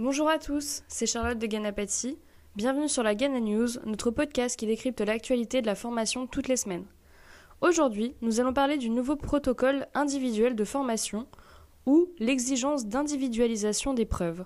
Bonjour 0.00 0.28
à 0.28 0.38
tous, 0.38 0.84
c'est 0.86 1.06
Charlotte 1.06 1.40
de 1.40 1.46
Ganapati. 1.48 2.20
Bienvenue 2.54 2.88
sur 2.88 3.02
la 3.02 3.16
Gana 3.16 3.40
News, 3.40 3.66
notre 3.84 4.12
podcast 4.12 4.56
qui 4.56 4.64
décrypte 4.64 5.00
l'actualité 5.00 5.60
de 5.60 5.66
la 5.66 5.74
formation 5.74 6.28
toutes 6.28 6.46
les 6.46 6.56
semaines. 6.56 6.86
Aujourd'hui, 7.62 8.14
nous 8.20 8.38
allons 8.38 8.52
parler 8.52 8.76
du 8.76 8.90
nouveau 8.90 9.16
protocole 9.16 9.88
individuel 9.94 10.54
de 10.54 10.62
formation 10.62 11.26
ou 11.84 12.06
l'exigence 12.20 12.86
d'individualisation 12.86 13.92
des 13.92 14.04
preuves. 14.04 14.44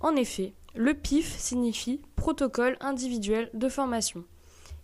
En 0.00 0.16
effet, 0.16 0.54
le 0.74 0.94
PIF 0.94 1.36
signifie 1.36 2.00
protocole 2.16 2.78
individuel 2.80 3.50
de 3.52 3.68
formation. 3.68 4.24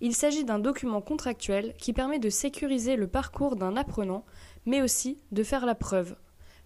Il 0.03 0.15
s'agit 0.15 0.45
d'un 0.45 0.59
document 0.59 1.01
contractuel 1.01 1.75
qui 1.79 1.95
permet 1.95 2.19
de 2.19 2.29
sécuriser 2.29 2.97
le 2.97 3.07
parcours 3.07 3.57
d'un 3.57 3.79
apprenant, 3.79 4.27
mais 4.67 4.83
aussi 4.83 5.17
de 5.33 5.43
faire 5.43 5.65
la 5.65 5.75
preuve. 5.75 6.17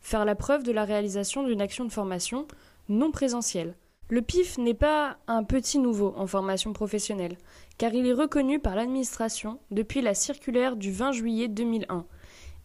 Faire 0.00 0.24
la 0.24 0.34
preuve 0.34 0.64
de 0.64 0.72
la 0.72 0.84
réalisation 0.84 1.44
d'une 1.44 1.62
action 1.62 1.84
de 1.84 1.92
formation 1.92 2.48
non 2.88 3.10
présentielle. 3.10 3.76
Le 4.10 4.20
PIF 4.20 4.58
n'est 4.58 4.74
pas 4.74 5.16
un 5.26 5.44
petit 5.44 5.78
nouveau 5.78 6.12
en 6.16 6.26
formation 6.26 6.72
professionnelle, 6.72 7.38
car 7.78 7.94
il 7.94 8.06
est 8.06 8.12
reconnu 8.12 8.58
par 8.58 8.76
l'administration 8.76 9.58
depuis 9.70 10.02
la 10.02 10.14
circulaire 10.14 10.76
du 10.76 10.92
20 10.92 11.12
juillet 11.12 11.48
2001. 11.48 12.04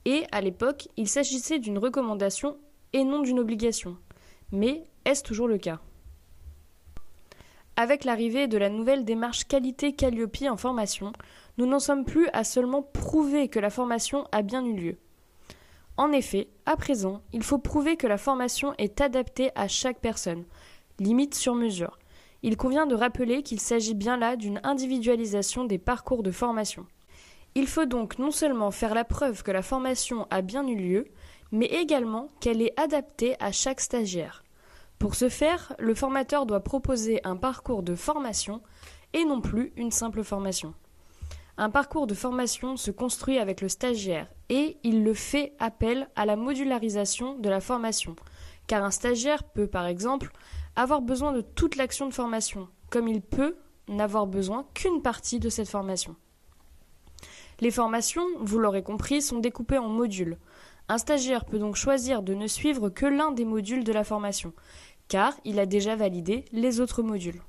Et, 0.05 0.25
à 0.31 0.41
l'époque, 0.41 0.89
il 0.97 1.07
s'agissait 1.07 1.59
d'une 1.59 1.77
recommandation 1.77 2.57
et 2.93 3.03
non 3.03 3.21
d'une 3.21 3.39
obligation. 3.39 3.97
Mais 4.51 4.85
est-ce 5.05 5.23
toujours 5.23 5.47
le 5.47 5.57
cas? 5.57 5.79
Avec 7.75 8.03
l'arrivée 8.03 8.47
de 8.47 8.57
la 8.57 8.69
nouvelle 8.69 9.05
démarche 9.05 9.45
qualité 9.45 9.93
Calliope 9.93 10.43
en 10.49 10.57
formation, 10.57 11.13
nous 11.57 11.65
n'en 11.65 11.79
sommes 11.79 12.03
plus 12.03 12.27
à 12.33 12.43
seulement 12.43 12.81
prouver 12.81 13.47
que 13.47 13.59
la 13.59 13.69
formation 13.69 14.27
a 14.33 14.41
bien 14.41 14.65
eu 14.65 14.73
lieu. 14.73 14.97
En 15.99 16.13
effet, 16.13 16.47
à 16.65 16.77
présent, 16.77 17.23
il 17.33 17.43
faut 17.43 17.57
prouver 17.57 17.97
que 17.97 18.07
la 18.07 18.17
formation 18.17 18.73
est 18.77 19.01
adaptée 19.01 19.51
à 19.55 19.67
chaque 19.67 19.99
personne, 19.99 20.45
limite 20.97 21.35
sur 21.35 21.55
mesure. 21.55 21.99
Il 22.41 22.55
convient 22.55 22.85
de 22.85 22.95
rappeler 22.95 23.43
qu'il 23.43 23.59
s'agit 23.59 23.95
bien 23.95 24.15
là 24.15 24.37
d'une 24.37 24.61
individualisation 24.63 25.65
des 25.65 25.77
parcours 25.77 26.23
de 26.23 26.31
formation. 26.31 26.85
Il 27.53 27.67
faut 27.67 27.85
donc 27.85 28.17
non 28.17 28.31
seulement 28.31 28.71
faire 28.71 28.93
la 28.93 29.03
preuve 29.03 29.43
que 29.43 29.51
la 29.51 29.61
formation 29.61 30.25
a 30.29 30.41
bien 30.41 30.65
eu 30.65 30.75
lieu, 30.77 31.05
mais 31.51 31.65
également 31.65 32.29
qu'elle 32.39 32.61
est 32.61 32.79
adaptée 32.79 33.35
à 33.41 33.51
chaque 33.51 33.81
stagiaire. 33.81 34.45
Pour 34.99 35.15
ce 35.15 35.27
faire, 35.27 35.75
le 35.79 35.93
formateur 35.93 36.45
doit 36.45 36.63
proposer 36.63 37.19
un 37.25 37.35
parcours 37.35 37.83
de 37.83 37.95
formation 37.95 38.61
et 39.11 39.25
non 39.25 39.41
plus 39.41 39.73
une 39.75 39.91
simple 39.91 40.23
formation. 40.23 40.73
Un 41.61 41.69
parcours 41.69 42.07
de 42.07 42.13
formation 42.13 42.77
se 42.77 42.89
construit 42.89 43.37
avec 43.37 43.59
le 43.59 43.67
stagiaire 43.67 44.29
et 44.47 44.77
il 44.83 45.03
le 45.03 45.13
fait 45.13 45.51
appel 45.59 46.07
à 46.15 46.25
la 46.25 46.37
modularisation 46.37 47.37
de 47.37 47.49
la 47.49 47.59
formation, 47.59 48.15
car 48.67 48.85
un 48.85 48.91
stagiaire 48.91 49.43
peut 49.43 49.67
par 49.67 49.85
exemple 49.85 50.31
avoir 50.77 51.01
besoin 51.01 51.33
de 51.33 51.41
toute 51.41 51.75
l'action 51.75 52.07
de 52.07 52.13
formation, 52.13 52.69
comme 52.89 53.09
il 53.09 53.19
peut 53.19 53.57
n'avoir 53.89 54.25
besoin 54.25 54.67
qu'une 54.73 55.01
partie 55.01 55.41
de 55.41 55.49
cette 55.49 55.67
formation. 55.67 56.15
Les 57.59 57.71
formations, 57.71 58.25
vous 58.39 58.57
l'aurez 58.57 58.81
compris, 58.81 59.21
sont 59.21 59.39
découpées 59.39 59.79
en 59.79 59.89
modules. 59.89 60.37
Un 60.87 60.97
stagiaire 60.97 61.43
peut 61.43 61.59
donc 61.59 61.75
choisir 61.75 62.23
de 62.23 62.33
ne 62.35 62.47
suivre 62.47 62.87
que 62.87 63.05
l'un 63.05 63.33
des 63.33 63.43
modules 63.43 63.83
de 63.83 63.91
la 63.91 64.05
formation, 64.05 64.53
car 65.09 65.33
il 65.43 65.59
a 65.59 65.65
déjà 65.65 65.97
validé 65.97 66.45
les 66.53 66.79
autres 66.79 67.03
modules. 67.03 67.41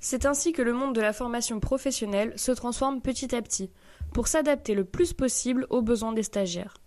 C'est 0.00 0.24
ainsi 0.24 0.52
que 0.52 0.62
le 0.62 0.72
monde 0.72 0.94
de 0.94 1.00
la 1.00 1.12
formation 1.12 1.60
professionnelle 1.60 2.32
se 2.36 2.52
transforme 2.52 3.02
petit 3.02 3.34
à 3.34 3.42
petit, 3.42 3.70
pour 4.12 4.28
s'adapter 4.28 4.74
le 4.74 4.84
plus 4.84 5.12
possible 5.12 5.66
aux 5.68 5.82
besoins 5.82 6.12
des 6.12 6.22
stagiaires. 6.22 6.78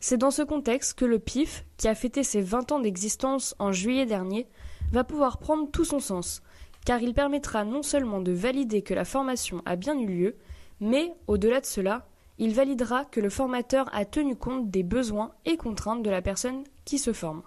C'est 0.00 0.16
dans 0.16 0.30
ce 0.30 0.40
contexte 0.40 0.98
que 0.98 1.04
le 1.04 1.18
PIF, 1.18 1.66
qui 1.76 1.86
a 1.86 1.94
fêté 1.94 2.24
ses 2.24 2.40
20 2.40 2.72
ans 2.72 2.80
d'existence 2.80 3.54
en 3.58 3.72
juillet 3.72 4.06
dernier, 4.06 4.48
va 4.90 5.04
pouvoir 5.04 5.38
prendre 5.38 5.70
tout 5.70 5.84
son 5.84 6.00
sens, 6.00 6.42
car 6.86 7.02
il 7.02 7.12
permettra 7.12 7.64
non 7.64 7.82
seulement 7.82 8.22
de 8.22 8.32
valider 8.32 8.80
que 8.80 8.94
la 8.94 9.04
formation 9.04 9.60
a 9.66 9.76
bien 9.76 9.98
eu 9.98 10.06
lieu, 10.06 10.36
mais, 10.80 11.12
au-delà 11.26 11.60
de 11.60 11.66
cela, 11.66 12.06
il 12.38 12.54
validera 12.54 13.04
que 13.04 13.20
le 13.20 13.28
formateur 13.28 13.90
a 13.92 14.06
tenu 14.06 14.34
compte 14.34 14.70
des 14.70 14.82
besoins 14.82 15.32
et 15.44 15.58
contraintes 15.58 16.02
de 16.02 16.08
la 16.08 16.22
personne 16.22 16.64
qui 16.86 16.98
se 16.98 17.12
forme. 17.12 17.42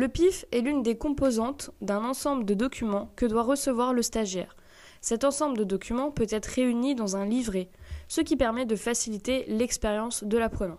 Le 0.00 0.08
PIF 0.08 0.46
est 0.50 0.62
l'une 0.62 0.82
des 0.82 0.96
composantes 0.96 1.72
d'un 1.82 2.02
ensemble 2.02 2.46
de 2.46 2.54
documents 2.54 3.12
que 3.16 3.26
doit 3.26 3.42
recevoir 3.42 3.92
le 3.92 4.00
stagiaire. 4.00 4.56
Cet 5.02 5.24
ensemble 5.24 5.58
de 5.58 5.64
documents 5.64 6.10
peut 6.10 6.26
être 6.30 6.46
réuni 6.46 6.94
dans 6.94 7.16
un 7.16 7.26
livret, 7.26 7.68
ce 8.08 8.22
qui 8.22 8.38
permet 8.38 8.64
de 8.64 8.76
faciliter 8.76 9.44
l'expérience 9.46 10.24
de 10.24 10.38
l'apprenant. 10.38 10.78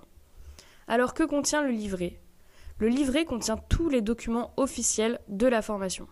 Alors 0.87 1.13
que 1.13 1.21
contient 1.21 1.61
le 1.61 1.69
livret? 1.69 2.19
Le 2.79 2.87
livret 2.87 3.25
contient 3.25 3.57
tous 3.57 3.89
les 3.89 4.01
documents 4.01 4.53
officiels 4.57 5.19
de 5.27 5.45
la 5.45 5.61
formation, 5.61 6.07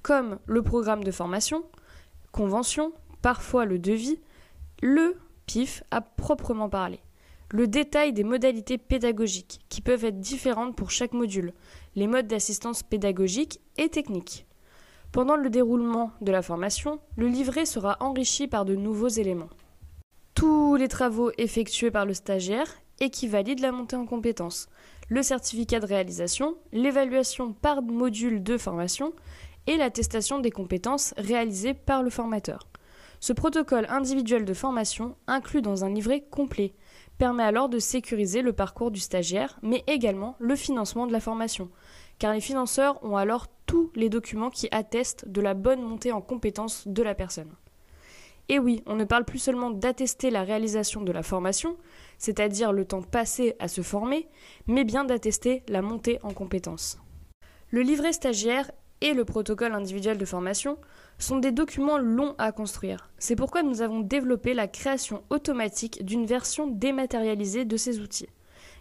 comme 0.00 0.38
le 0.46 0.62
programme 0.62 1.04
de 1.04 1.12
formation, 1.12 1.66
convention, 2.32 2.94
parfois 3.20 3.66
le 3.66 3.78
devis, 3.78 4.18
le 4.80 5.18
PIF 5.44 5.82
à 5.90 6.00
proprement 6.00 6.70
parler 6.70 7.00
le 7.50 7.68
détail 7.68 8.12
des 8.12 8.24
modalités 8.24 8.78
pédagogiques, 8.78 9.60
qui 9.68 9.80
peuvent 9.80 10.04
être 10.04 10.18
différentes 10.18 10.76
pour 10.76 10.90
chaque 10.90 11.12
module, 11.12 11.52
les 11.94 12.06
modes 12.06 12.26
d'assistance 12.26 12.82
pédagogique 12.82 13.60
et 13.76 13.88
technique. 13.88 14.46
Pendant 15.12 15.36
le 15.36 15.48
déroulement 15.48 16.10
de 16.20 16.32
la 16.32 16.42
formation, 16.42 17.00
le 17.16 17.28
livret 17.28 17.64
sera 17.64 17.96
enrichi 18.00 18.48
par 18.48 18.64
de 18.64 18.74
nouveaux 18.74 19.08
éléments. 19.08 19.48
Tous 20.34 20.76
les 20.76 20.88
travaux 20.88 21.30
effectués 21.38 21.90
par 21.90 22.04
le 22.04 22.14
stagiaire 22.14 22.68
et 23.00 23.10
qui 23.10 23.28
la 23.28 23.72
montée 23.72 23.96
en 23.96 24.06
compétences, 24.06 24.68
le 25.08 25.22
certificat 25.22 25.80
de 25.80 25.86
réalisation, 25.86 26.56
l'évaluation 26.72 27.52
par 27.52 27.82
module 27.82 28.42
de 28.42 28.58
formation 28.58 29.12
et 29.66 29.76
l'attestation 29.76 30.40
des 30.40 30.50
compétences 30.50 31.14
réalisées 31.16 31.74
par 31.74 32.02
le 32.02 32.10
formateur. 32.10 32.68
Ce 33.20 33.32
protocole 33.32 33.86
individuel 33.88 34.44
de 34.44 34.54
formation 34.54 35.16
inclut 35.26 35.62
dans 35.62 35.84
un 35.84 35.88
livret 35.88 36.24
complet 36.30 36.74
permet 37.18 37.42
alors 37.42 37.68
de 37.68 37.78
sécuriser 37.78 38.42
le 38.42 38.52
parcours 38.52 38.90
du 38.90 39.00
stagiaire, 39.00 39.58
mais 39.62 39.84
également 39.86 40.36
le 40.38 40.56
financement 40.56 41.06
de 41.06 41.12
la 41.12 41.20
formation, 41.20 41.70
car 42.18 42.32
les 42.32 42.40
financeurs 42.40 43.02
ont 43.04 43.16
alors 43.16 43.46
tous 43.66 43.90
les 43.94 44.08
documents 44.08 44.50
qui 44.50 44.68
attestent 44.70 45.28
de 45.28 45.40
la 45.40 45.54
bonne 45.54 45.82
montée 45.82 46.12
en 46.12 46.20
compétences 46.20 46.86
de 46.86 47.02
la 47.02 47.14
personne. 47.14 47.52
Et 48.48 48.58
oui, 48.58 48.82
on 48.86 48.94
ne 48.94 49.04
parle 49.04 49.24
plus 49.24 49.40
seulement 49.40 49.70
d'attester 49.70 50.30
la 50.30 50.44
réalisation 50.44 51.02
de 51.02 51.10
la 51.10 51.24
formation, 51.24 51.76
c'est-à-dire 52.16 52.72
le 52.72 52.84
temps 52.84 53.02
passé 53.02 53.56
à 53.58 53.66
se 53.66 53.82
former, 53.82 54.28
mais 54.66 54.84
bien 54.84 55.04
d'attester 55.04 55.64
la 55.68 55.82
montée 55.82 56.20
en 56.22 56.32
compétences. 56.32 56.98
Le 57.70 57.82
livret 57.82 58.12
stagiaire 58.12 58.70
et 59.00 59.14
le 59.14 59.24
protocole 59.24 59.72
individuel 59.72 60.18
de 60.18 60.24
formation 60.24 60.78
sont 61.18 61.38
des 61.38 61.52
documents 61.52 61.98
longs 61.98 62.34
à 62.38 62.52
construire. 62.52 63.10
C'est 63.18 63.36
pourquoi 63.36 63.62
nous 63.62 63.82
avons 63.82 64.00
développé 64.00 64.54
la 64.54 64.68
création 64.68 65.22
automatique 65.30 66.04
d'une 66.04 66.26
version 66.26 66.66
dématérialisée 66.66 67.64
de 67.64 67.76
ces 67.76 68.00
outils. 68.00 68.28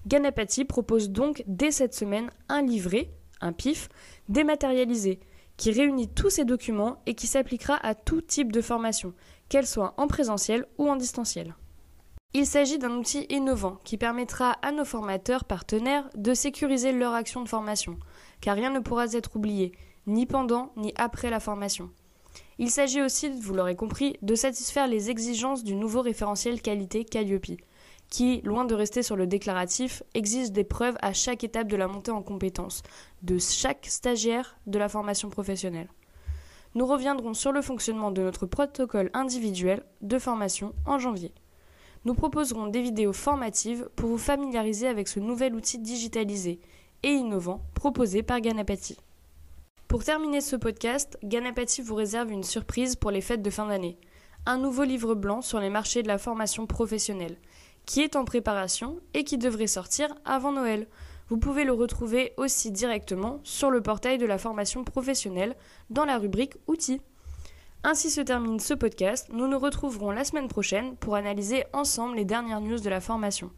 Ganapati 0.07 0.65
propose 0.65 1.09
donc 1.09 1.43
dès 1.47 1.71
cette 1.71 1.93
semaine 1.93 2.29
un 2.49 2.61
livret, 2.61 3.09
un 3.41 3.53
PIF, 3.53 3.89
dématérialisé, 4.29 5.19
qui 5.57 5.71
réunit 5.71 6.09
tous 6.09 6.29
ces 6.29 6.45
documents 6.45 7.01
et 7.05 7.15
qui 7.15 7.27
s'appliquera 7.27 7.77
à 7.85 7.95
tout 7.95 8.21
type 8.21 8.51
de 8.51 8.61
formation, 8.61 9.13
qu'elle 9.49 9.67
soit 9.67 9.93
en 9.97 10.07
présentiel 10.07 10.65
ou 10.77 10.89
en 10.89 10.95
distanciel. 10.95 11.55
Il 12.33 12.45
s'agit 12.45 12.77
d'un 12.77 12.91
outil 12.97 13.25
innovant 13.29 13.79
qui 13.85 13.97
permettra 13.97 14.57
à 14.61 14.73
nos 14.73 14.83
formateurs 14.83 15.45
partenaires 15.45 16.09
de 16.15 16.33
sécuriser 16.33 16.91
leur 16.91 17.13
action 17.13 17.41
de 17.41 17.47
formation, 17.47 17.97
car 18.41 18.55
rien 18.55 18.71
ne 18.71 18.79
pourra 18.79 19.05
être 19.13 19.37
oublié, 19.37 19.71
ni 20.07 20.25
pendant 20.25 20.71
ni 20.75 20.93
après 20.95 21.29
la 21.29 21.39
formation. 21.39 21.89
Il 22.57 22.69
s'agit 22.69 23.01
aussi, 23.01 23.29
vous 23.29 23.53
l'aurez 23.53 23.75
compris, 23.75 24.17
de 24.21 24.35
satisfaire 24.35 24.87
les 24.87 25.09
exigences 25.09 25.63
du 25.63 25.75
nouveau 25.75 26.01
référentiel 26.01 26.61
qualité 26.61 27.03
Calliope, 27.03 27.59
qui, 28.09 28.41
loin 28.41 28.65
de 28.65 28.75
rester 28.75 29.03
sur 29.03 29.15
le 29.15 29.27
déclaratif, 29.27 30.03
exige 30.13 30.51
des 30.51 30.63
preuves 30.63 30.97
à 31.01 31.13
chaque 31.13 31.43
étape 31.43 31.67
de 31.67 31.75
la 31.75 31.87
montée 31.87 32.11
en 32.11 32.21
compétences 32.21 32.81
de 33.23 33.37
chaque 33.37 33.85
stagiaire 33.87 34.57
de 34.67 34.79
la 34.79 34.89
formation 34.89 35.29
professionnelle. 35.29 35.89
Nous 36.75 36.85
reviendrons 36.85 37.33
sur 37.33 37.51
le 37.51 37.61
fonctionnement 37.61 38.11
de 38.11 38.21
notre 38.21 38.45
protocole 38.45 39.09
individuel 39.13 39.83
de 40.01 40.19
formation 40.19 40.73
en 40.85 40.99
janvier. 40.99 41.33
Nous 42.03 42.13
proposerons 42.13 42.67
des 42.67 42.81
vidéos 42.81 43.13
formatives 43.13 43.89
pour 43.95 44.09
vous 44.09 44.17
familiariser 44.17 44.87
avec 44.87 45.07
ce 45.07 45.19
nouvel 45.19 45.55
outil 45.55 45.79
digitalisé 45.79 46.59
et 47.01 47.11
innovant 47.11 47.61
proposé 47.73 48.23
par 48.23 48.41
Ganapati. 48.41 48.97
Pour 49.95 50.03
terminer 50.03 50.41
ce 50.41 50.57
podcast, 50.57 51.17
Ganapati 51.23 51.81
vous 51.81 51.95
réserve 51.95 52.29
une 52.29 52.43
surprise 52.43 52.97
pour 52.97 53.11
les 53.11 53.21
fêtes 53.21 53.41
de 53.41 53.49
fin 53.49 53.65
d'année. 53.65 53.97
Un 54.45 54.57
nouveau 54.57 54.83
livre 54.83 55.15
blanc 55.15 55.41
sur 55.41 55.61
les 55.61 55.69
marchés 55.69 56.03
de 56.03 56.09
la 56.09 56.17
formation 56.17 56.67
professionnelle, 56.67 57.37
qui 57.85 58.01
est 58.01 58.17
en 58.17 58.25
préparation 58.25 58.99
et 59.13 59.23
qui 59.23 59.37
devrait 59.37 59.67
sortir 59.67 60.13
avant 60.25 60.51
Noël. 60.51 60.89
Vous 61.29 61.37
pouvez 61.37 61.63
le 61.63 61.71
retrouver 61.71 62.33
aussi 62.35 62.71
directement 62.71 63.39
sur 63.45 63.71
le 63.71 63.79
portail 63.79 64.17
de 64.17 64.25
la 64.25 64.37
formation 64.37 64.83
professionnelle 64.83 65.55
dans 65.89 66.03
la 66.03 66.17
rubrique 66.17 66.57
Outils. 66.67 66.99
Ainsi 67.85 68.09
se 68.09 68.19
termine 68.19 68.59
ce 68.59 68.73
podcast. 68.73 69.29
Nous 69.31 69.47
nous 69.47 69.59
retrouverons 69.59 70.11
la 70.11 70.25
semaine 70.25 70.49
prochaine 70.49 70.97
pour 70.97 71.15
analyser 71.15 71.63
ensemble 71.71 72.17
les 72.17 72.25
dernières 72.25 72.59
news 72.59 72.81
de 72.81 72.89
la 72.89 72.99
formation. 72.99 73.49